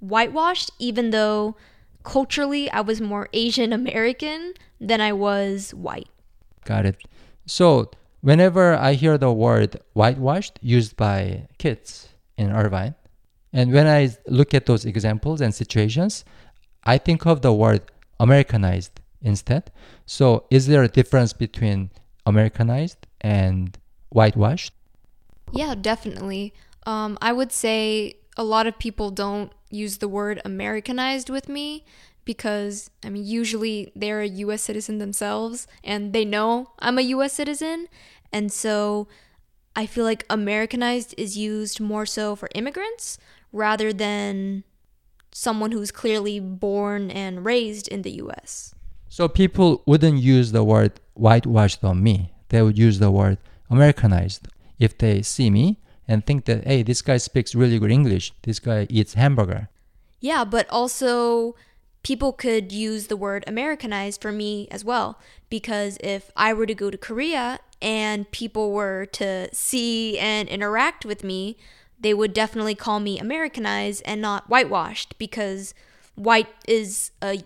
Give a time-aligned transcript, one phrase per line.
[0.00, 1.56] whitewashed, even though
[2.02, 6.08] culturally I was more Asian American than I was white.
[6.64, 6.96] Got it.
[7.46, 12.94] So, whenever I hear the word whitewashed used by kids in Irvine,
[13.52, 16.24] and when I look at those examples and situations,
[16.84, 17.82] I think of the word
[18.20, 19.70] Americanized instead.
[20.06, 21.90] So, is there a difference between
[22.26, 23.76] Americanized and
[24.10, 24.72] whitewashed?
[25.52, 26.52] Yeah, definitely.
[26.86, 31.84] Um, I would say a lot of people don't use the word Americanized with me
[32.24, 37.32] because, I mean, usually they're a US citizen themselves and they know I'm a US
[37.32, 37.88] citizen.
[38.32, 39.08] And so
[39.74, 43.18] I feel like Americanized is used more so for immigrants
[43.52, 44.64] rather than
[45.32, 48.74] someone who's clearly born and raised in the US.
[49.08, 52.32] So people wouldn't use the word whitewashed on me.
[52.48, 53.38] They would use the word
[53.70, 58.32] Americanized if they see me and think that, hey, this guy speaks really good English.
[58.42, 59.68] This guy eats hamburger.
[60.20, 61.54] Yeah, but also
[62.02, 65.18] people could use the word Americanized for me as well.
[65.50, 71.04] Because if I were to go to Korea and people were to see and interact
[71.04, 71.56] with me,
[71.98, 75.74] they would definitely call me Americanized and not whitewashed because
[76.14, 77.42] white is a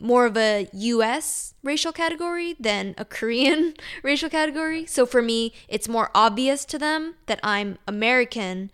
[0.00, 4.86] more of a US racial category than a Korean racial category.
[4.86, 8.70] So for me, it's more obvious to them that I'm American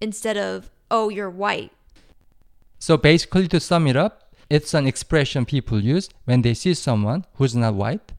[0.00, 1.72] instead of, oh, you're white.
[2.78, 7.26] So basically, to sum it up, it's an expression people use when they see someone
[7.34, 8.12] who's not white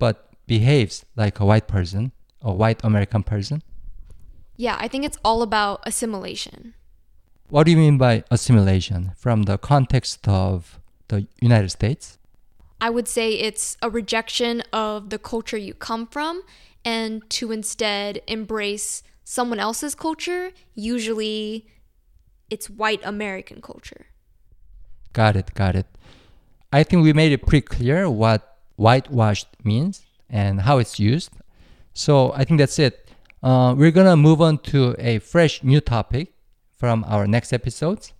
[0.00, 2.10] but behaves like a white person,
[2.42, 3.62] a white American person.
[4.56, 6.74] Yeah, I think it's all about assimilation.
[7.50, 12.18] What do you mean by assimilation from the context of the United States?
[12.80, 16.42] I would say it's a rejection of the culture you come from
[16.84, 20.50] and to instead embrace someone else's culture.
[20.74, 21.68] Usually
[22.50, 24.06] it's white American culture.
[25.12, 25.86] Got it, got it.
[26.72, 31.32] I think we made it pretty clear what whitewashed means and how it's used.
[31.92, 33.10] So I think that's it.
[33.42, 36.32] Uh, we're gonna move on to a fresh new topic
[36.70, 38.12] from our next episodes.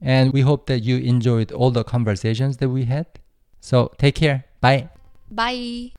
[0.00, 3.06] And we hope that you enjoyed all the conversations that we had.
[3.60, 4.44] So take care.
[4.60, 4.88] Bye.
[5.30, 5.92] Bye.